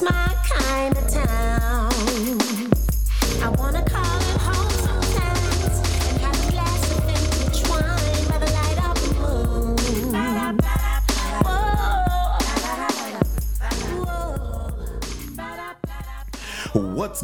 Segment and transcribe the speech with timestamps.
[0.00, 1.57] It's my kind of town.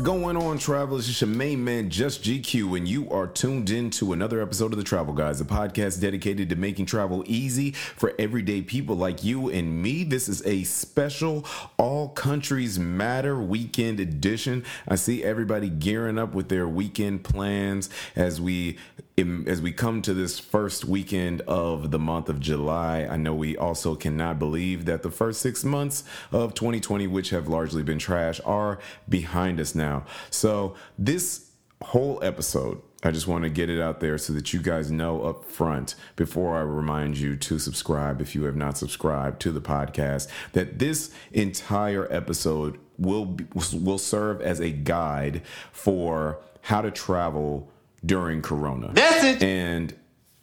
[0.05, 1.09] Going on, travelers?
[1.09, 4.77] It's your main man, Just GQ, and you are tuned in to another episode of
[4.77, 9.49] The Travel Guys, a podcast dedicated to making travel easy for everyday people like you
[9.49, 10.05] and me.
[10.05, 11.47] This is a special
[11.79, 14.63] All Countries Matter weekend edition.
[14.87, 18.77] I see everybody gearing up with their weekend plans as we
[19.17, 23.07] as we come to this first weekend of the month of July.
[23.09, 27.47] I know we also cannot believe that the first six months of 2020, which have
[27.47, 30.05] largely been trash, are behind us now.
[30.31, 31.51] So, this
[31.81, 35.23] whole episode, I just want to get it out there so that you guys know
[35.23, 39.61] up front before I remind you to subscribe if you have not subscribed to the
[39.61, 46.91] podcast that this entire episode will be, will serve as a guide for how to
[46.91, 47.71] travel
[48.05, 48.93] during corona.
[48.93, 49.43] Message.
[49.43, 49.95] And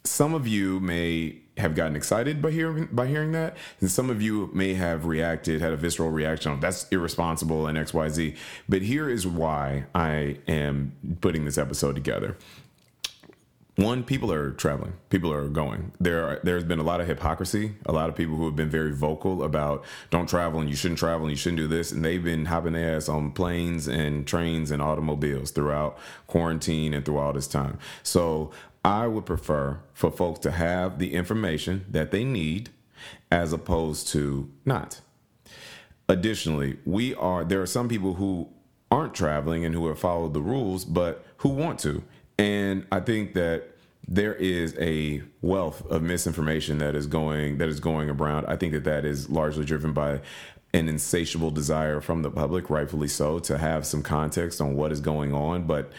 [0.04, 4.22] some of you may have gotten excited by hearing by hearing that, and some of
[4.22, 8.36] you may have reacted, had a visceral reaction that's irresponsible and XYZ.
[8.68, 12.36] But here is why I am putting this episode together.
[13.76, 14.92] One, people are traveling.
[15.08, 15.92] People are going.
[15.98, 17.72] There, are, there's been a lot of hypocrisy.
[17.86, 20.98] A lot of people who have been very vocal about don't travel and you shouldn't
[20.98, 24.26] travel and you shouldn't do this, and they've been hopping their ass on planes and
[24.26, 27.78] trains and automobiles throughout quarantine and through all this time.
[28.02, 28.50] So
[28.84, 32.68] I would prefer for folks to have the information that they need,
[33.30, 35.00] as opposed to not.
[36.10, 38.50] Additionally, we are there are some people who
[38.90, 42.02] aren't traveling and who have followed the rules, but who want to.
[42.38, 43.64] And I think that
[44.08, 48.46] there is a wealth of misinformation that is going that is going around.
[48.46, 50.20] I think that that is largely driven by
[50.74, 55.00] an insatiable desire from the public, rightfully so, to have some context on what is
[55.00, 55.92] going on, but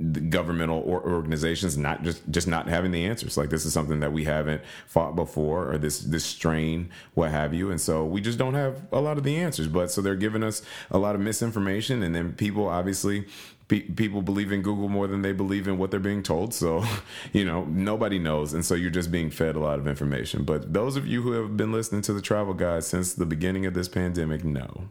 [0.00, 3.36] the governmental or organizations not just just not having the answers.
[3.36, 7.52] Like this is something that we haven't fought before, or this this strain, what have
[7.52, 9.68] you, and so we just don't have a lot of the answers.
[9.68, 13.26] But so they're giving us a lot of misinformation, and then people obviously
[13.68, 16.52] pe- people believe in Google more than they believe in what they're being told.
[16.52, 16.84] So,
[17.32, 18.54] you know, nobody knows.
[18.54, 20.44] And so you're just being fed a lot of information.
[20.44, 23.66] But those of you who have been listening to the Travel Guys since the beginning
[23.66, 24.90] of this pandemic know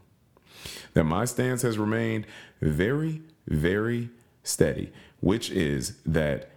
[0.94, 2.26] that my stance has remained
[2.60, 4.10] very, very
[4.42, 6.50] steady, which is that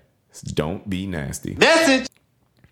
[0.45, 1.55] don't be nasty.
[1.55, 2.07] Message.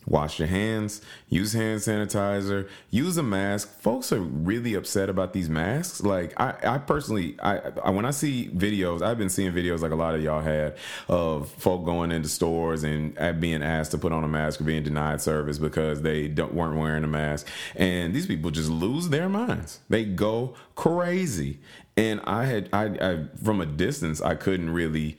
[0.08, 3.80] Wash your hands, use hand sanitizer, use a mask.
[3.82, 6.02] Folks are really upset about these masks.
[6.02, 9.92] Like I, I personally, I, I when I see videos, I've been seeing videos like
[9.92, 10.78] a lot of y'all had
[11.10, 14.84] of folk going into stores and being asked to put on a mask or being
[14.84, 17.48] denied service because they weren't wearing a mask.
[17.76, 19.82] And these people just lose their minds.
[19.90, 21.60] They go crazy.
[21.98, 25.18] And I had, I, I from a distance, I couldn't really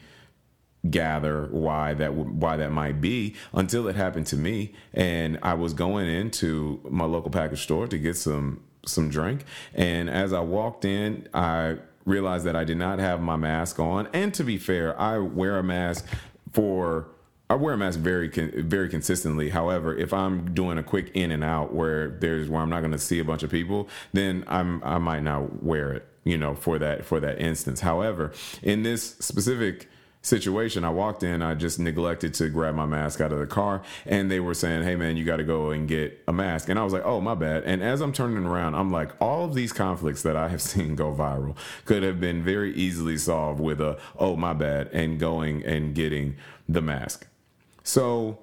[0.89, 5.75] gather why that why that might be until it happened to me and I was
[5.75, 10.87] going into my local package store to get some some drink and as I walked
[10.87, 11.77] in I
[12.07, 15.59] realized that I did not have my mask on and to be fair I wear
[15.59, 16.07] a mask
[16.53, 17.09] for
[17.51, 19.49] I wear a mask very very consistently.
[19.49, 22.93] However, if I'm doing a quick in and out where there's where I'm not going
[22.93, 26.55] to see a bunch of people, then I'm I might not wear it, you know,
[26.55, 27.81] for that for that instance.
[27.81, 29.89] However, in this specific
[30.23, 33.83] situation i walked in i just neglected to grab my mask out of the car
[34.05, 36.69] and they were saying hey man you got to go and get a mask.
[36.69, 37.65] And i was like oh my bad.
[37.65, 40.95] And as i'm turning around i'm like all of these conflicts that i have seen
[40.95, 45.65] go viral could have been very easily solved with a oh my bad and going
[45.65, 46.37] and getting
[46.69, 47.27] the mask.
[47.83, 48.39] So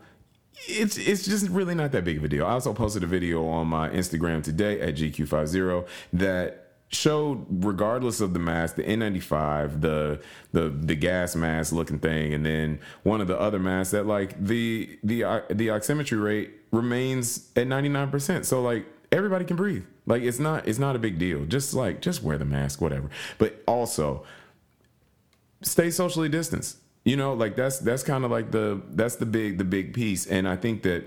[0.67, 2.45] it's it's just really not that big of a deal.
[2.45, 8.33] I also posted a video on my Instagram today at GQ50 that showed regardless of
[8.33, 10.21] the mask the n95 the
[10.53, 14.41] the the gas mask looking thing and then one of the other masks that like
[14.41, 19.85] the the uh, the oximetry rate remains at 99% so like everybody can breathe.
[20.05, 21.45] Like it's not it's not a big deal.
[21.45, 23.09] Just like just wear the mask whatever.
[23.37, 24.25] But also
[25.61, 26.77] stay socially distanced.
[27.03, 30.25] You know like that's that's kind of like the that's the big the big piece.
[30.25, 31.05] And i think that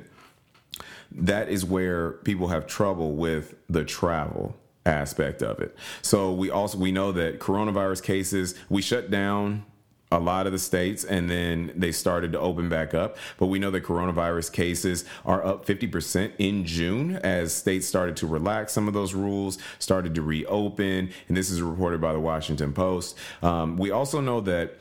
[1.13, 4.57] that is where people have trouble with the travel
[4.91, 5.77] aspect of it.
[6.03, 9.65] So we also we know that coronavirus cases we shut down
[10.13, 13.17] a lot of the states and then they started to open back up.
[13.39, 18.27] But we know that coronavirus cases are up 50% in June as states started to
[18.27, 21.11] relax some of those rules, started to reopen.
[21.29, 23.17] And this is reported by the Washington Post.
[23.43, 24.79] Um, we also know that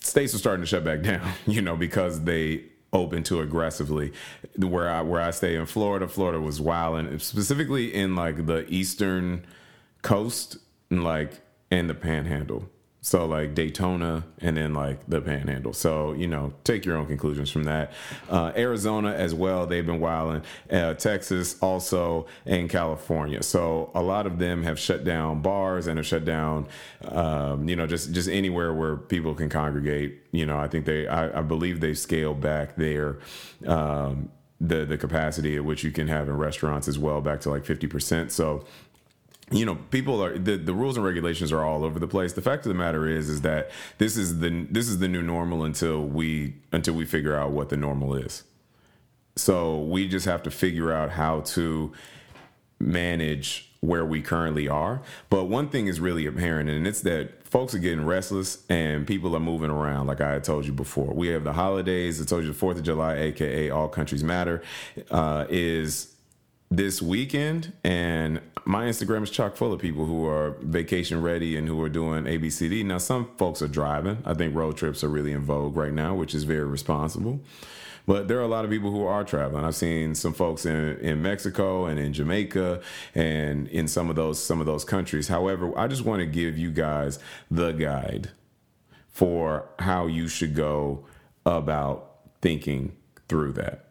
[0.00, 2.64] states are starting to shut back down, you know, because they
[2.94, 4.12] open too aggressively.
[4.56, 8.64] Where I where I stay in Florida, Florida was wild, and specifically in like the
[8.72, 9.44] eastern
[10.02, 10.56] coast
[10.90, 12.70] and like in the Panhandle.
[13.04, 15.74] So like Daytona and then like the Panhandle.
[15.74, 17.92] So you know, take your own conclusions from that.
[18.30, 19.66] Uh, Arizona as well.
[19.66, 20.42] They've been wilding.
[20.70, 23.42] Uh, Texas also and California.
[23.42, 26.66] So a lot of them have shut down bars and have shut down,
[27.04, 30.22] um, you know, just just anywhere where people can congregate.
[30.32, 33.18] You know, I think they, I, I believe they've scaled back their.
[33.66, 34.30] Um,
[34.60, 37.64] the, the capacity at which you can have in restaurants as well back to like
[37.64, 38.64] 50% so
[39.50, 42.32] you know people are the, the rules and regulations are all over the place.
[42.32, 45.22] The fact of the matter is is that this is the this is the new
[45.22, 48.44] normal until we until we figure out what the normal is.
[49.36, 51.92] So we just have to figure out how to
[52.78, 55.02] manage where we currently are.
[55.28, 59.36] But one thing is really apparent and it's that folks are getting restless and people
[59.36, 61.12] are moving around like i told you before.
[61.12, 62.20] We have the holidays.
[62.20, 64.62] I told you the 4th of july aka all countries matter
[65.10, 66.13] uh, is
[66.70, 71.68] this weekend and my instagram is chock full of people who are vacation ready and
[71.68, 74.18] who are doing abcd now some folks are driving.
[74.24, 77.40] I think road trips are really in vogue right now which is very responsible.
[78.06, 79.64] But there are a lot of people who are traveling.
[79.64, 82.80] I've seen some folks in, in mexico and in jamaica
[83.14, 85.28] and in some of those some of those countries.
[85.28, 87.18] However i just want to give you guys
[87.50, 88.30] the guide
[89.08, 91.04] for how you should go
[91.46, 92.96] about thinking
[93.28, 93.83] through that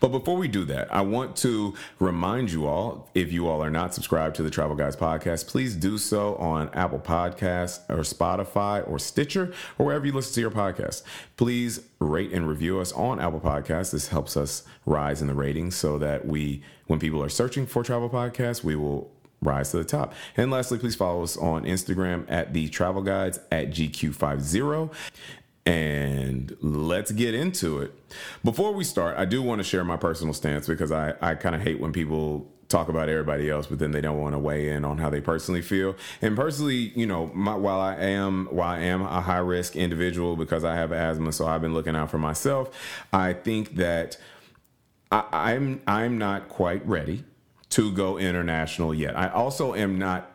[0.00, 3.70] but before we do that, I want to remind you all if you all are
[3.70, 8.88] not subscribed to the Travel Guys podcast, please do so on Apple Podcasts or Spotify
[8.88, 11.02] or Stitcher or wherever you listen to your podcast.
[11.36, 13.92] Please rate and review us on Apple Podcasts.
[13.92, 17.82] This helps us rise in the ratings so that we, when people are searching for
[17.82, 19.10] travel podcasts, we will
[19.40, 20.14] rise to the top.
[20.36, 24.90] And lastly, please follow us on Instagram at the travel guides at GQ50
[25.68, 27.92] and let's get into it.
[28.42, 31.54] Before we start, I do want to share my personal stance because I, I kind
[31.54, 34.70] of hate when people talk about everybody else, but then they don't want to weigh
[34.70, 35.94] in on how they personally feel.
[36.22, 40.36] And personally, you know, my, while I am while I am a high risk individual
[40.36, 42.70] because I have asthma, so I've been looking out for myself.
[43.12, 44.16] I think that
[45.12, 47.24] I, I'm I'm not quite ready
[47.70, 49.18] to go international yet.
[49.18, 50.30] I also am not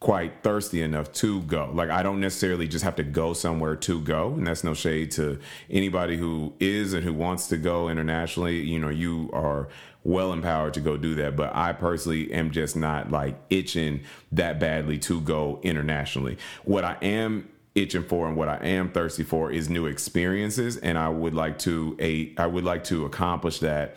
[0.00, 1.70] quite thirsty enough to go.
[1.72, 5.10] Like I don't necessarily just have to go somewhere to go, and that's no shade
[5.12, 5.38] to
[5.70, 8.60] anybody who is and who wants to go internationally.
[8.60, 9.68] You know, you are
[10.04, 14.02] well empowered to go do that, but I personally am just not like itching
[14.32, 16.38] that badly to go internationally.
[16.64, 20.96] What I am itching for and what I am thirsty for is new experiences and
[20.96, 23.96] I would like to a I would like to accomplish that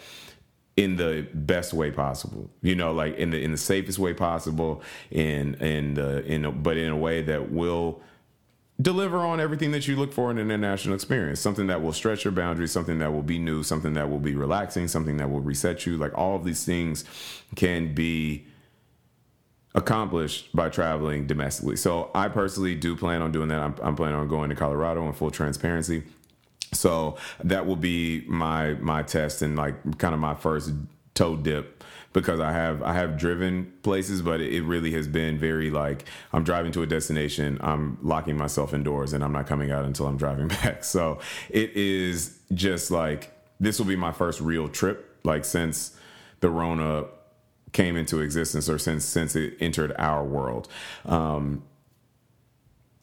[0.79, 4.81] in the best way possible you know like in the in the safest way possible
[5.11, 8.01] in in the in a, but in a way that will
[8.81, 11.39] deliver on everything that you look for in an international experience.
[11.39, 14.35] Something that will stretch your boundaries something that will be new something that will be
[14.35, 15.97] relaxing something that will reset you.
[15.97, 17.03] Like all of these things
[17.55, 18.45] can be
[19.75, 21.75] accomplished by traveling domestically.
[21.75, 23.59] So i personally do plan on doing that.
[23.59, 26.03] I'm, I'm planning on going to colorado in full transparency
[26.73, 30.71] so that will be my my test and like kind of my first
[31.15, 31.83] toe dip
[32.13, 36.43] because I have I have driven places, but it really has been very like I'm
[36.43, 40.17] driving to a destination, I'm locking myself indoors, and I'm not coming out until I'm
[40.17, 40.83] driving back.
[40.83, 41.19] So
[41.49, 45.95] it is just like this will be my first real trip, like since
[46.39, 47.05] the Rona
[47.71, 50.67] came into existence or since since it entered our world.
[51.05, 51.63] Um,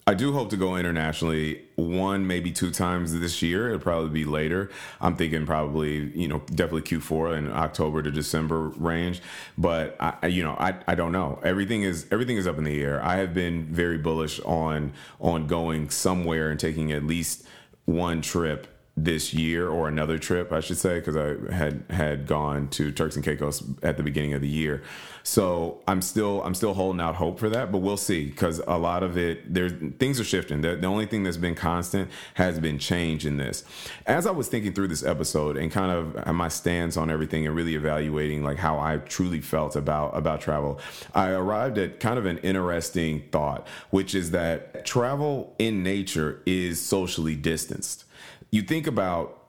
[0.08, 3.66] I do hope to go internationally one, maybe two times this year.
[3.70, 4.70] It'll probably be later.
[5.00, 9.20] I'm thinking probably, you know, definitely Q4 in October to December range.
[9.58, 11.40] But I, you know, I, I don't know.
[11.42, 13.02] Everything is everything is up in the air.
[13.02, 17.44] I have been very bullish on on going somewhere and taking at least
[17.84, 18.68] one trip
[18.98, 23.14] this year or another trip, I should say, because I had had gone to Turks
[23.14, 24.82] and Caicos at the beginning of the year.
[25.22, 28.78] So I'm still I'm still holding out hope for that, but we'll see because a
[28.78, 30.62] lot of it there things are shifting.
[30.62, 33.64] The, the only thing that's been constant has been change in this.
[34.06, 37.46] As I was thinking through this episode and kind of uh, my stance on everything
[37.46, 40.80] and really evaluating like how I truly felt about about travel,
[41.14, 46.80] I arrived at kind of an interesting thought, which is that travel in nature is
[46.80, 48.05] socially distanced
[48.50, 49.42] you think about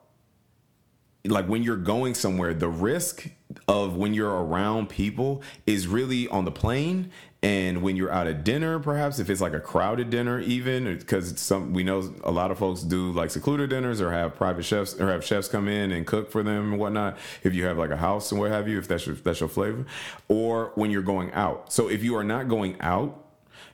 [1.26, 3.30] like when you're going somewhere, the risk
[3.68, 7.12] of when you're around people is really on the plane
[7.44, 11.40] and when you're out at dinner perhaps if it's like a crowded dinner even because
[11.40, 15.00] some we know a lot of folks do like secluded dinners or have private chefs
[15.00, 17.92] or have chefs come in and cook for them and whatnot if you have like
[17.92, 19.86] a house and what have you if that's your that's your flavor
[20.28, 21.72] or when you're going out.
[21.72, 23.24] So if you are not going out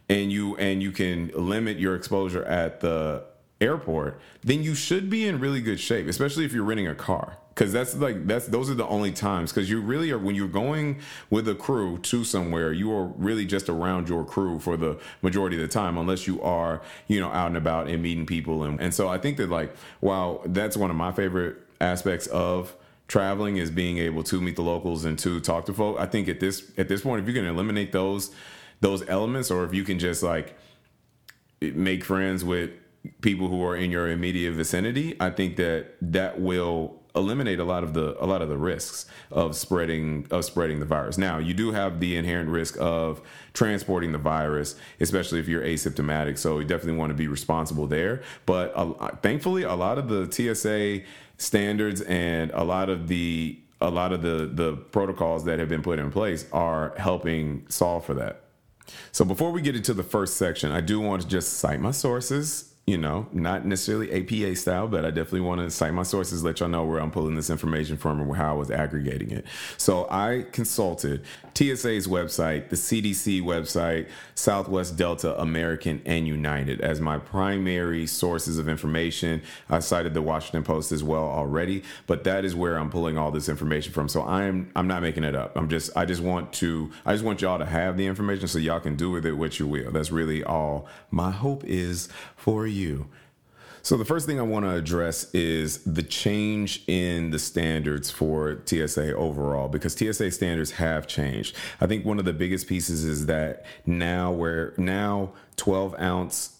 [0.09, 3.23] and you and you can limit your exposure at the
[3.63, 7.37] airport, then you should be in really good shape, especially if you're renting a car.
[7.53, 10.47] because that's like that's those are the only times because you really are when you're
[10.47, 14.99] going with a crew to somewhere you are really just around your crew for the
[15.21, 18.63] majority of the time unless you are you know out and about and meeting people
[18.63, 22.75] and, and so i think that like wow that's one of my favorite aspects of
[23.07, 26.27] traveling is being able to meet the locals and to talk to folk i think
[26.27, 28.31] at this at this point if you can eliminate those
[28.81, 30.57] those elements or if you can just like
[31.61, 32.71] make friends with
[33.21, 37.83] people who are in your immediate vicinity i think that that will eliminate a lot
[37.83, 41.17] of the a lot of the risks of spreading of spreading the virus.
[41.17, 43.21] Now, you do have the inherent risk of
[43.53, 46.37] transporting the virus, especially if you're asymptomatic.
[46.37, 48.21] So you definitely want to be responsible there.
[48.45, 51.05] But uh, thankfully, a lot of the TSA
[51.37, 55.83] standards and a lot of the a lot of the the protocols that have been
[55.83, 58.41] put in place are helping solve for that.
[59.11, 61.91] So before we get into the first section, I do want to just cite my
[61.91, 66.43] sources you know, not necessarily APA style, but I definitely want to cite my sources,
[66.43, 69.45] let y'all know where I'm pulling this information from and how I was aggregating it.
[69.77, 71.23] So I consulted
[71.55, 78.67] TSA's website, the CDC website, Southwest Delta, American, and United as my primary sources of
[78.67, 79.41] information.
[79.69, 83.31] I cited the Washington Post as well already, but that is where I'm pulling all
[83.31, 84.09] this information from.
[84.09, 85.55] So I'm I'm not making it up.
[85.55, 88.59] I'm just I just want to I just want y'all to have the information so
[88.59, 89.91] y'all can do with it what you will.
[89.91, 92.72] That's really all my hope is for you.
[93.85, 98.61] So, the first thing I want to address is the change in the standards for
[98.65, 101.57] TSA overall, because TSA standards have changed.
[101.81, 106.52] I think one of the biggest pieces is that now, where now 12 ounce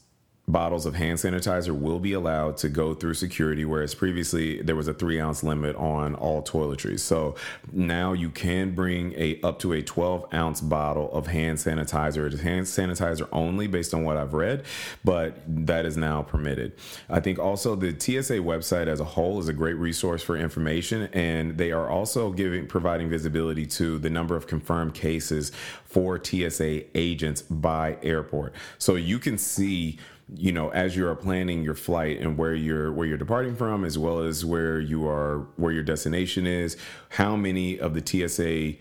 [0.45, 4.89] bottles of hand sanitizer will be allowed to go through security, whereas previously there was
[4.89, 6.99] a three ounce limit on all toiletries.
[6.99, 7.35] So
[7.71, 12.29] now you can bring a up to a 12 ounce bottle of hand sanitizer.
[12.31, 14.65] It's hand sanitizer only, based on what I've read,
[15.05, 16.73] but that is now permitted.
[17.09, 21.03] I think also the TSA website as a whole is a great resource for information,
[21.13, 25.53] and they are also giving providing visibility to the number of confirmed cases
[25.85, 28.53] for TSA agents by airport.
[28.77, 29.99] So you can see
[30.35, 33.83] you know as you are planning your flight and where you're where you're departing from
[33.83, 36.77] as well as where you are where your destination is
[37.09, 38.77] how many of the TSA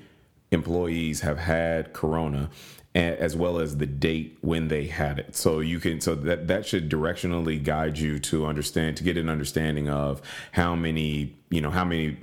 [0.53, 2.51] employees have had corona
[2.95, 5.35] as well as the date when they had it.
[5.35, 9.29] So you can so that that should directionally guide you to understand to get an
[9.29, 10.21] understanding of
[10.53, 12.19] how many you know how many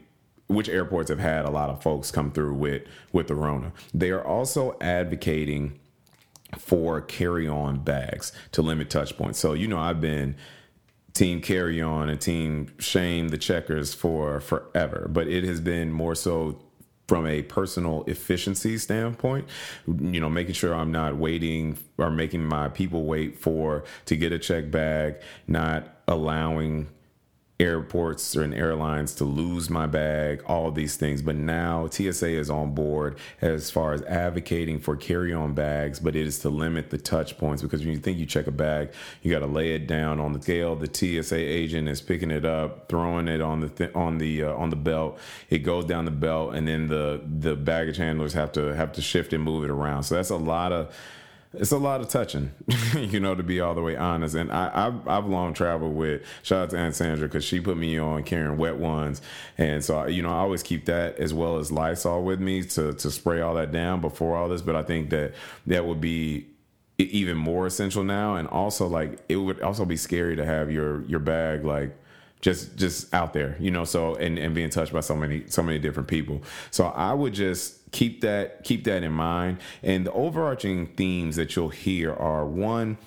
[0.48, 4.10] which airports have had a lot of folks come through with with the rona they
[4.10, 5.80] are also advocating
[6.58, 9.40] for carry on bags to limit touch points.
[9.40, 10.36] So, you know, I've been
[11.14, 16.16] team carry on and team shame the checkers for forever, but it has been more
[16.16, 16.60] so
[17.08, 19.48] from a personal efficiency standpoint,
[19.88, 24.32] you know, making sure I'm not waiting or making my people wait for to get
[24.32, 25.16] a check bag,
[25.48, 26.88] not allowing
[27.60, 31.22] airports and airlines to lose my bag, all these things.
[31.22, 36.16] But now TSA is on board as far as advocating for carry on bags, but
[36.16, 38.92] it is to limit the touch points because when you think you check a bag,
[39.22, 40.76] you got to lay it down on the scale.
[40.76, 40.88] The
[41.22, 44.70] TSA agent is picking it up, throwing it on the th- on the uh, on
[44.70, 45.20] the belt.
[45.50, 49.02] It goes down the belt, and then the the baggage handlers have to have to
[49.02, 50.04] shift and move it around.
[50.04, 50.96] So that's a lot of
[51.54, 52.52] it's a lot of touching,
[52.96, 54.36] you know, to be all the way honest.
[54.36, 57.76] And I, I've, I've long traveled with, shout out to Aunt Sandra, because she put
[57.76, 59.22] me on carrying wet ones.
[59.58, 62.94] And so, you know, I always keep that as well as Lysol with me to,
[62.94, 64.62] to spray all that down before all this.
[64.62, 65.34] But I think that
[65.66, 66.46] that would be
[67.00, 68.36] even more essential now.
[68.36, 71.98] And also, like, it would also be scary to have your, your bag, like,
[72.42, 75.62] just just out there you know so and and being touched by so many so
[75.62, 76.42] many different people
[76.72, 79.58] so i would just keep that keep that in mind.
[79.84, 82.98] And the overarching themes that you'll hear are one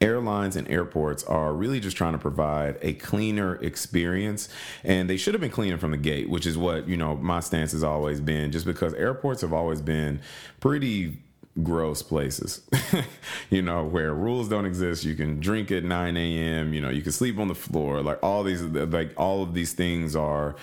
[0.00, 4.48] airlines and airports are really just trying to provide a cleaner experience
[4.82, 7.38] and they should have been cleaner from the gate which is what you know my
[7.38, 10.20] stance has always been just because airports have always been
[10.58, 11.16] pretty
[11.62, 12.62] gross places
[13.50, 15.04] you know where rules don't exist.
[15.04, 18.02] You can drink at 9 a.m you know you can sleep on the floor.
[18.02, 20.56] Like all these like all of these things are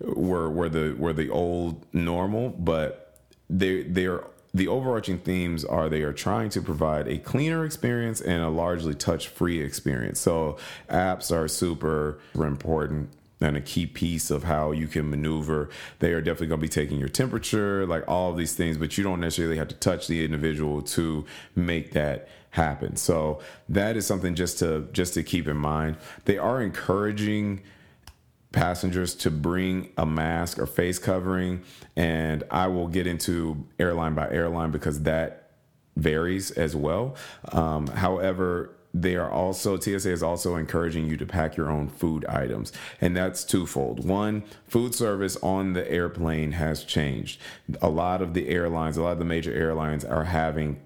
[0.00, 3.18] were were the were the old normal, but
[3.50, 8.40] they they're the overarching themes are they are trying to provide a cleaner experience and
[8.42, 10.20] a largely touch free experience.
[10.20, 13.10] So apps are super important
[13.44, 15.68] and a key piece of how you can maneuver.
[15.98, 18.96] They are definitely going to be taking your temperature, like all of these things, but
[18.96, 21.24] you don't necessarily have to touch the individual to
[21.54, 22.96] make that happen.
[22.96, 25.96] So that is something just to just to keep in mind.
[26.24, 27.62] They are encouraging
[28.52, 31.62] passengers to bring a mask or face covering.
[31.96, 35.50] And I will get into airline by airline because that
[35.96, 37.16] varies as well.
[37.52, 42.24] Um, however, they are also TSA is also encouraging you to pack your own food
[42.26, 44.06] items, and that's twofold.
[44.06, 47.40] One, food service on the airplane has changed.
[47.82, 50.80] A lot of the airlines, a lot of the major airlines are having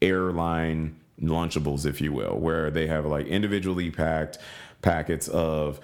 [0.00, 4.38] airline lunchables, if you will, where they have like individually packed
[4.80, 5.80] packets of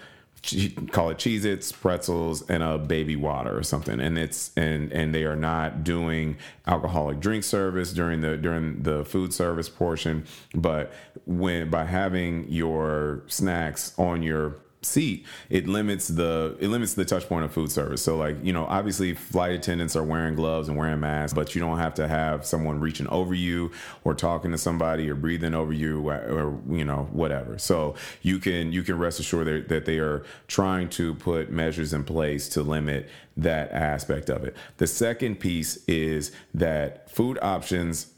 [0.91, 4.01] call it Cheez Its, pretzels, and a baby water or something.
[4.01, 9.05] And it's and and they are not doing alcoholic drink service during the during the
[9.05, 10.25] food service portion.
[10.55, 10.93] But
[11.27, 17.29] when by having your snacks on your seat, it limits the it limits the touch
[17.29, 18.03] point of food service.
[18.03, 21.61] So like, you know, obviously flight attendants are wearing gloves and wearing masks, but you
[21.61, 23.71] don't have to have someone reaching over you
[24.05, 27.59] or talking to somebody or breathing over you or, or you know, whatever.
[27.59, 31.93] So you can you can rest assured that, that they are trying to put measures
[31.93, 34.57] in place to limit that aspect of it.
[34.77, 38.13] The second piece is that food options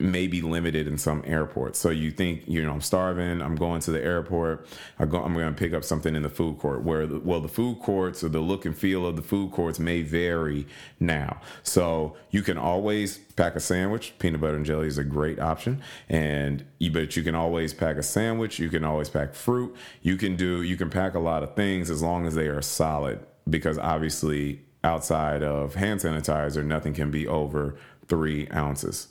[0.00, 1.78] may be limited in some airports.
[1.78, 5.34] So you think, you know, I'm starving, I'm going to the airport, I go, I'm
[5.34, 6.84] going to pick up something in the food court.
[6.84, 9.80] Where, the, well, the food courts or the look and feel of the food courts
[9.80, 10.68] may vary
[11.00, 11.40] now.
[11.64, 14.14] So you can always pack a sandwich.
[14.20, 18.02] Peanut butter and jelly is a great option, and but you can always pack a
[18.02, 18.58] sandwich.
[18.60, 19.74] You can always pack fruit.
[20.02, 22.62] You can do, you can pack a lot of things as long as they are
[22.62, 23.20] solid.
[23.48, 27.76] Because obviously, outside of hand sanitizer, nothing can be over
[28.06, 29.08] three ounces.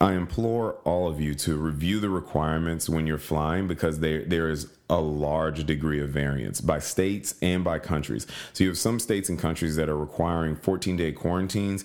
[0.00, 4.48] I implore all of you to review the requirements when you're flying because there there
[4.48, 8.26] is a large degree of variance by states and by countries.
[8.52, 11.84] So you have some states and countries that are requiring 14 day quarantines,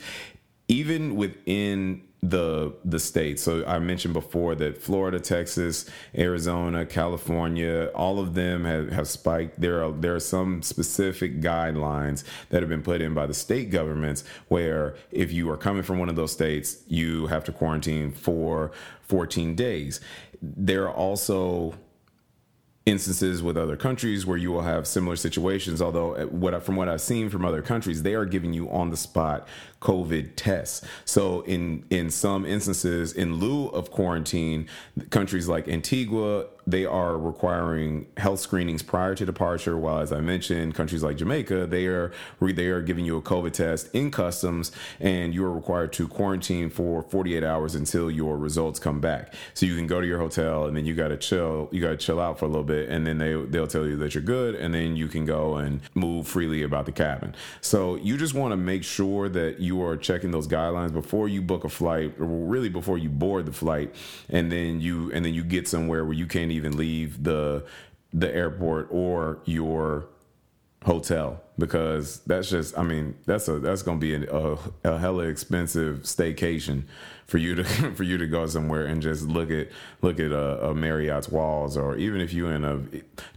[0.74, 3.44] even within the the states.
[3.44, 9.60] So I mentioned before that Florida, Texas, Arizona, California, all of them have, have spiked.
[9.60, 13.70] There are there are some specific guidelines that have been put in by the state
[13.70, 18.12] governments where if you are coming from one of those states, you have to quarantine
[18.12, 20.00] for 14 days.
[20.42, 21.75] There are also
[22.86, 26.75] instances with other countries where you will have similar situations although uh, what I, from
[26.75, 29.48] what i've seen from other countries they are giving you on the spot
[29.83, 30.81] covid tests.
[31.03, 34.67] So in in some instances in lieu of quarantine
[35.09, 39.77] countries like antigua they are requiring health screenings prior to departure.
[39.77, 43.51] While as i mentioned countries like jamaica they are they are giving you a covid
[43.51, 48.79] test in customs and you are required to quarantine for 48 hours until your results
[48.79, 49.33] come back.
[49.53, 51.89] So you can go to your hotel and then you got to chill you got
[51.89, 54.24] to chill out for a little bit and then they they'll tell you that you're
[54.24, 57.35] good and then you can go and move freely about the cabin.
[57.59, 61.42] So you just want to make sure that you are checking those guidelines before you
[61.42, 63.94] book a flight or really before you board the flight
[64.29, 67.66] and then you and then you get somewhere where you can't even leave the
[68.14, 70.05] the airport or your
[70.86, 75.24] hotel because that's just i mean that's a that's gonna be a, a, a hella
[75.24, 76.83] expensive staycation
[77.25, 77.64] for you to
[77.96, 79.70] for you to go somewhere and just look at
[80.01, 82.81] look at a, a marriott's walls or even if you in a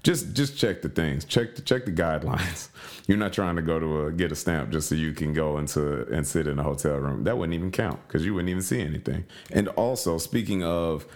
[0.03, 1.25] just just check the things.
[1.25, 2.69] Check the check the guidelines.
[3.07, 5.59] You're not trying to go to a get a stamp just so you can go
[5.59, 7.25] into and sit in a hotel room.
[7.25, 9.25] That wouldn't even count because you wouldn't even see anything.
[9.53, 11.07] And also speaking of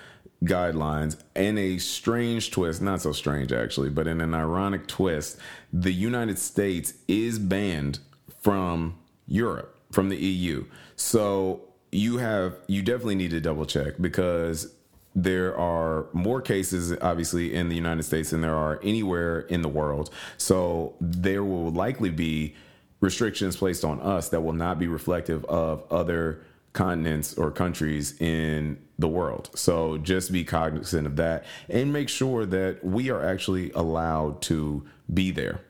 [0.45, 5.37] guidelines and a strange twist not so strange actually but in an ironic twist
[5.71, 7.99] the united states is banned
[8.41, 10.65] from europe from the eu
[10.97, 11.61] so
[11.93, 14.73] you have you definitely need to double check because
[15.15, 19.69] there are more cases obviously in the united states than there are anywhere in the
[19.69, 22.55] world so there will likely be
[23.01, 28.79] restrictions placed on us that will not be reflective of other continents or countries in
[28.99, 29.51] the world.
[29.55, 34.87] So just be cognizant of that and make sure that we are actually allowed to
[35.13, 35.61] be there.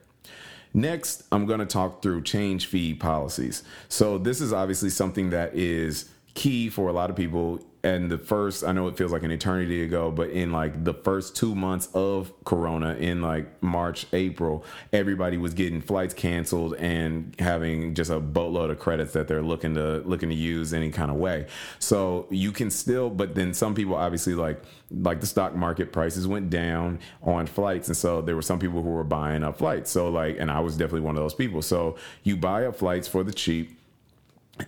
[0.73, 3.63] Next, I'm going to talk through change fee policies.
[3.89, 8.17] So this is obviously something that is key for a lot of people and the
[8.17, 11.55] first i know it feels like an eternity ago but in like the first two
[11.55, 14.63] months of corona in like march april
[14.93, 19.73] everybody was getting flights canceled and having just a boatload of credits that they're looking
[19.73, 21.47] to looking to use any kind of way.
[21.79, 26.27] So you can still but then some people obviously like like the stock market prices
[26.27, 29.91] went down on flights and so there were some people who were buying up flights.
[29.91, 31.61] So like and i was definitely one of those people.
[31.61, 33.79] So you buy up flights for the cheap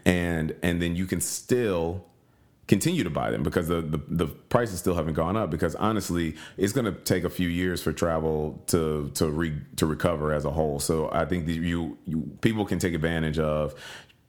[0.06, 2.06] and and then you can still
[2.67, 6.36] continue to buy them because the, the, the prices still haven't gone up because honestly
[6.58, 10.45] it's going to take a few years for travel to to re, to recover as
[10.45, 10.80] a whole.
[10.80, 13.76] So i think that you, you people can take advantage of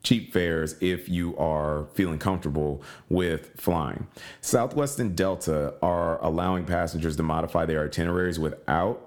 [0.03, 4.07] cheap fares if you are feeling comfortable with flying.
[4.39, 9.01] Southwest and delta are allowing passengers to modify their itineraries without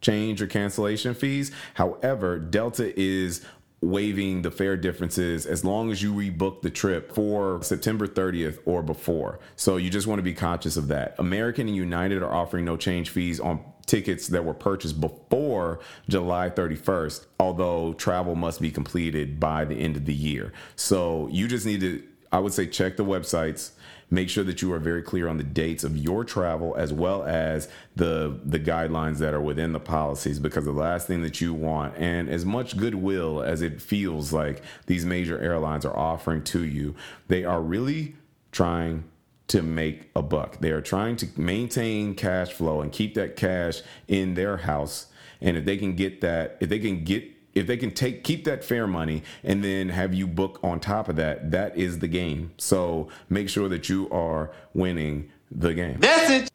[0.00, 1.50] change or cancellation fees.
[1.74, 3.44] However delta is
[3.80, 8.82] waiving the fare differences as long as you rebook the trip for September 30th or
[8.82, 9.38] before.
[9.56, 11.14] So you just want to be conscious of that.
[11.18, 16.50] American and United are offering no change fees on tickets that were purchased before July
[16.50, 20.52] 31st, although travel must be completed by the end of the year.
[20.76, 23.70] So you just need to, I would say, check the websites
[24.10, 27.22] make sure that you are very clear on the dates of your travel as well
[27.24, 31.52] as the the guidelines that are within the policies because the last thing that you
[31.52, 36.64] want and as much goodwill as it feels like these major airlines are offering to
[36.64, 36.94] you
[37.28, 38.14] they are really
[38.52, 39.04] trying
[39.48, 40.58] to make a buck.
[40.60, 45.06] They are trying to maintain cash flow and keep that cash in their house.
[45.40, 47.24] And if they can get that if they can get
[47.58, 51.08] if they can take keep that fair money and then have you book on top
[51.08, 52.52] of that, that is the game.
[52.56, 55.98] So make sure that you are winning the game.
[56.00, 56.48] Message.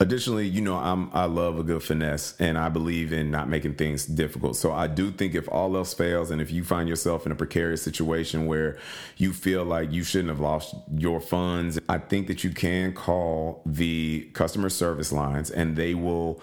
[0.00, 3.74] Additionally, you know, I'm I love a good finesse and I believe in not making
[3.74, 4.56] things difficult.
[4.56, 7.36] So I do think if all else fails and if you find yourself in a
[7.36, 8.78] precarious situation where
[9.16, 13.62] you feel like you shouldn't have lost your funds, I think that you can call
[13.64, 16.42] the customer service lines and they will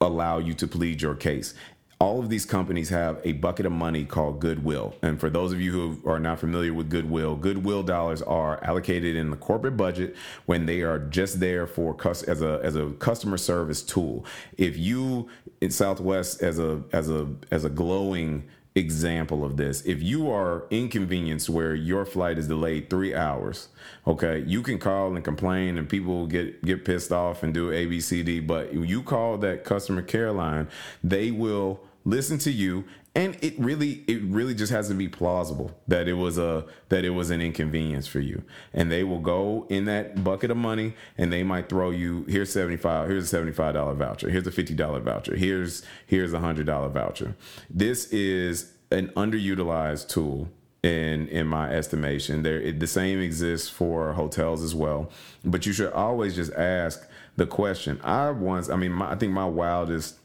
[0.00, 1.54] allow you to plead your case
[1.98, 4.94] all of these companies have a bucket of money called goodwill.
[5.02, 9.16] And for those of you who are not familiar with goodwill, goodwill dollars are allocated
[9.16, 13.36] in the corporate budget when they are just there for as a as a customer
[13.36, 14.24] service tool.
[14.58, 15.28] If you
[15.60, 19.82] in Southwest as a as a as a glowing example of this.
[19.82, 23.68] If you are inconvenienced where your flight is delayed three hours,
[24.04, 28.44] okay, you can call and complain and people get get pissed off and do ABCD,
[28.44, 30.66] but you call that customer care line,
[31.04, 35.70] they will listen to you and it really it really just has to be plausible
[35.86, 38.42] that it was a that it was an inconvenience for you.
[38.72, 42.52] And they will go in that bucket of money and they might throw you here's
[42.52, 47.36] 75 here's a $75 voucher here's a $50 voucher here's here's a $100 voucher.
[47.70, 50.48] This is an underutilized tool
[50.82, 52.42] in in my estimation.
[52.42, 55.10] There it, the same exists for hotels as well.
[55.44, 58.00] But you should always just ask the question.
[58.02, 60.16] I once i mean my, i think my wildest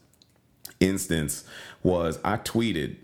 [0.80, 1.44] instance
[1.82, 2.96] was I tweeted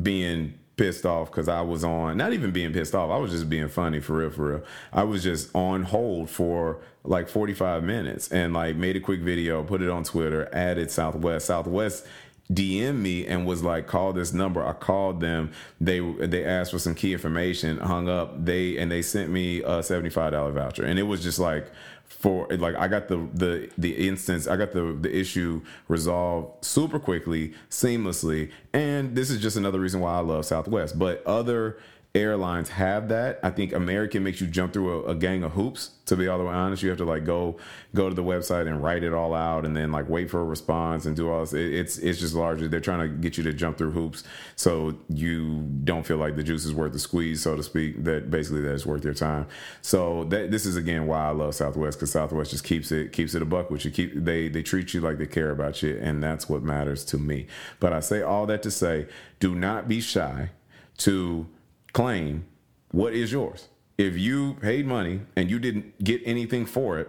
[0.00, 3.48] being pissed off because I was on, not even being pissed off, I was just
[3.48, 4.62] being funny for real, for real.
[4.92, 9.62] I was just on hold for like 45 minutes and like made a quick video,
[9.62, 11.46] put it on Twitter, added Southwest.
[11.46, 12.06] Southwest
[12.52, 14.64] DM me and was like, call this number.
[14.64, 15.50] I called them.
[15.80, 18.44] They they asked for some key information, hung up.
[18.44, 20.84] They and they sent me a $75 voucher.
[20.84, 21.70] And it was just like
[22.04, 27.00] for like I got the the the instance I got the the issue resolved super
[27.00, 30.98] quickly, seamlessly, and this is just another reason why I love Southwest.
[30.98, 31.78] But other
[32.16, 33.38] airlines have that.
[33.42, 35.90] I think American makes you jump through a, a, gang of hoops.
[36.06, 37.56] To be all the way honest, you have to like go
[37.92, 40.44] go to the website and write it all out, and then like wait for a
[40.44, 41.52] response and do all this.
[41.52, 44.22] It, it's it's just largely they're trying to get you to jump through hoops,
[44.54, 48.04] so you don't feel like the juice is worth the squeeze, so to speak.
[48.04, 49.48] That basically that it's worth your time.
[49.82, 53.34] So that this is again why I love Southwest because Southwest just keeps it keeps
[53.34, 53.90] it a buck with you.
[53.90, 57.18] Keep they they treat you like they care about you, and that's what matters to
[57.18, 57.48] me.
[57.80, 59.08] But I say all that to say,
[59.40, 60.50] do not be shy
[60.98, 61.48] to
[61.96, 62.44] claim
[62.90, 63.68] what is yours.
[63.96, 67.08] If you paid money and you didn't get anything for it,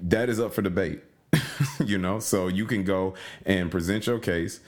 [0.00, 1.02] that is up for debate.
[1.84, 3.12] you know, so you can go
[3.44, 4.60] and present your case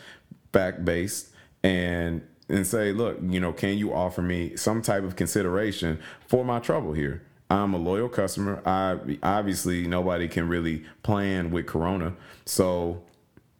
[0.53, 1.31] fact based
[1.62, 6.45] and and say, look, you know, can you offer me some type of consideration for
[6.45, 7.23] my trouble here?
[7.49, 8.61] I'm a loyal customer.
[8.66, 12.12] I obviously nobody can really plan with Corona,
[12.45, 13.03] so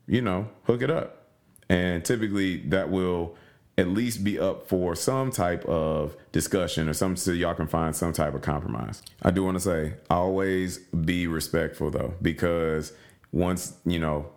[0.07, 1.29] you know, hook it up.
[1.71, 3.37] And typically that will
[3.79, 7.97] at least be up for some type of discussion or some so y'all can find
[7.97, 9.03] some type of compromise.
[9.23, 12.93] I do want to say always be respectful though, because
[13.33, 14.31] once you know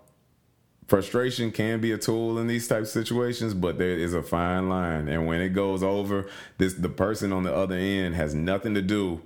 [0.88, 4.69] frustration can be a tool in these types of situations, but there is a fine
[4.69, 5.08] line.
[5.08, 8.82] And when it goes over, this the person on the other end has nothing to
[8.82, 9.21] do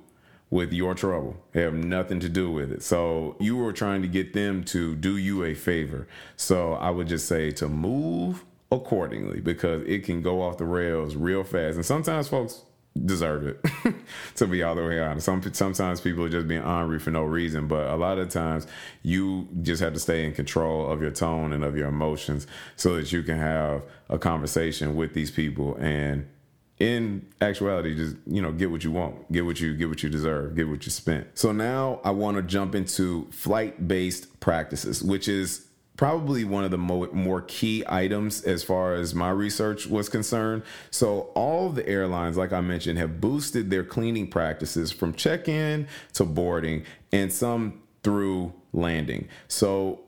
[0.49, 1.37] with your trouble.
[1.51, 2.81] They have nothing to do with it.
[2.81, 6.07] So you were trying to get them to do you a favor.
[6.35, 11.15] So I would just say to move accordingly because it can go off the rails
[11.15, 11.75] real fast.
[11.75, 12.61] And sometimes folks
[13.05, 13.65] deserve it,
[14.35, 15.25] to be all the way honest.
[15.25, 18.67] Some, sometimes people are just being ornery for no reason, but a lot of times
[19.03, 22.95] you just have to stay in control of your tone and of your emotions so
[22.95, 26.27] that you can have a conversation with these people and
[26.79, 30.07] in actuality just you know get what you want get what you get what you
[30.07, 35.03] deserve get what you spent so now i want to jump into flight based practices
[35.03, 35.67] which is
[35.99, 40.63] probably one of the mo- more key items as far as my research was concerned.
[40.91, 45.89] So, all the airlines, like I mentioned, have boosted their cleaning practices from check in
[46.13, 49.27] to boarding and some through landing.
[49.49, 49.99] So,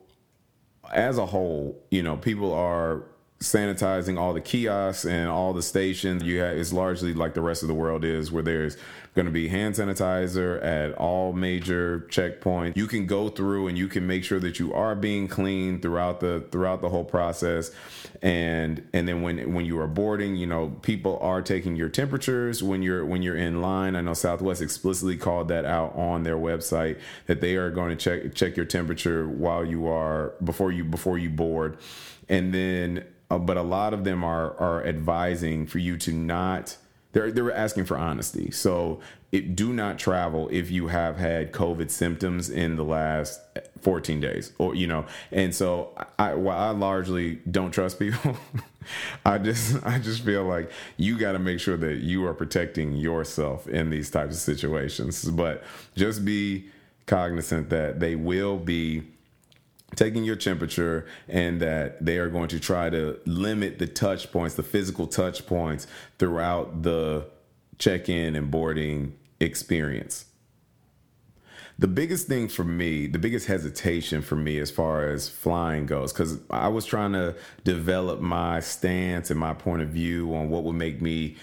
[0.93, 3.03] as a whole, you know, people are
[3.41, 6.23] sanitizing all the kiosks and all the stations.
[6.23, 8.77] You have, it's largely like the rest of the world is, where there's
[9.13, 12.77] going to be hand sanitizer at all major checkpoints.
[12.77, 16.19] You can go through and you can make sure that you are being clean throughout
[16.21, 17.71] the throughout the whole process.
[18.21, 22.61] And and then when when you are boarding, you know, people are taking your temperatures
[22.61, 23.95] when you're when you're in line.
[23.95, 27.95] I know Southwest explicitly called that out on their website that they are going to
[27.95, 31.77] check check your temperature while you are before you before you board.
[32.29, 36.77] And then uh, but a lot of them are are advising for you to not
[37.13, 38.51] they're they're asking for honesty.
[38.51, 38.99] So
[39.31, 43.39] it, do not travel if you have had COVID symptoms in the last
[43.81, 45.05] 14 days, or you know.
[45.31, 48.37] And so I, while I largely don't trust people,
[49.25, 52.93] I just I just feel like you got to make sure that you are protecting
[52.93, 55.23] yourself in these types of situations.
[55.23, 55.63] But
[55.95, 56.69] just be
[57.07, 59.03] cognizant that they will be
[59.95, 64.55] taking your temperature and that they are going to try to limit the touch points,
[64.55, 67.27] the physical touch points throughout the
[67.77, 70.25] check in and boarding experience.
[71.79, 76.13] The biggest thing for me, the biggest hesitation for me as far as flying goes,
[76.13, 80.63] because I was trying to develop my stance and my point of view on what
[80.63, 81.37] would make me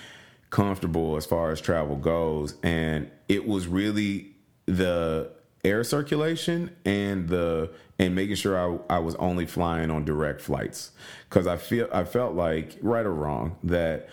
[0.51, 2.55] comfortable as far as travel goes.
[2.63, 5.33] And it was really the
[5.65, 10.93] air circulation and the and making sure I, I was only flying on direct flights.
[11.29, 14.09] Because I feel I felt like right or wrong that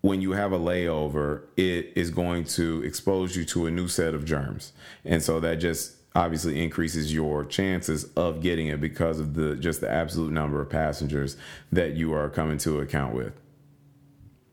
[0.00, 4.14] when you have a layover it is going to expose you to a new set
[4.14, 4.72] of germs.
[5.04, 9.80] And so that just obviously increases your chances of getting it because of the just
[9.80, 11.36] the absolute number of passengers
[11.72, 13.32] that you are coming to account with.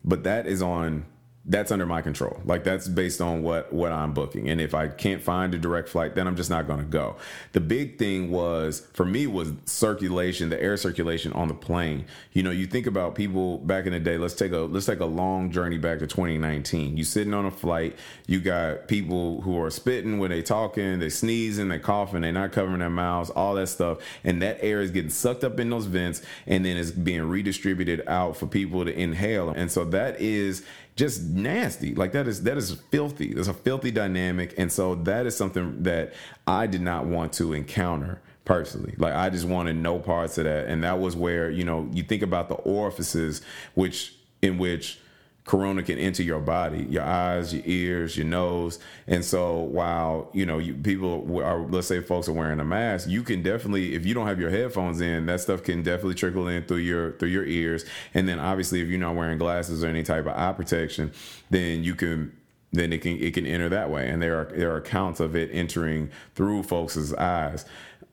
[0.04, 1.04] But that is on
[1.44, 2.40] that's under my control.
[2.44, 4.48] Like that's based on what what I'm booking.
[4.48, 7.16] And if I can't find a direct flight, then I'm just not going to go.
[7.50, 12.04] The big thing was for me was circulation, the air circulation on the plane.
[12.32, 14.18] You know, you think about people back in the day.
[14.18, 16.96] Let's take a let's take a long journey back to 2019.
[16.96, 21.08] You sitting on a flight, you got people who are spitting when they talking, they
[21.08, 24.92] sneezing, they coughing, they're not covering their mouths, all that stuff, and that air is
[24.92, 28.96] getting sucked up in those vents, and then it's being redistributed out for people to
[28.96, 29.50] inhale.
[29.50, 30.62] And so that is
[30.96, 31.94] just nasty.
[31.94, 33.32] Like that is that is filthy.
[33.32, 36.12] There's a filthy dynamic, and so that is something that
[36.46, 38.94] I did not want to encounter personally.
[38.98, 42.02] Like I just wanted no parts of that, and that was where you know you
[42.02, 43.42] think about the orifices,
[43.74, 44.98] which in which
[45.44, 48.78] corona can enter your body your eyes your ears your nose.
[49.06, 53.08] And so while you know you, people are let's say folks are wearing a mask
[53.08, 56.46] you can definitely if you don't have your headphones in that stuff can definitely trickle
[56.46, 57.84] in through your through your ears.
[58.14, 61.12] And then obviously if you're not wearing glasses or any type of eye protection
[61.50, 62.36] then you can
[62.72, 64.08] then it can it can enter that way.
[64.08, 67.64] And there are there are accounts of it entering through folks' eyes.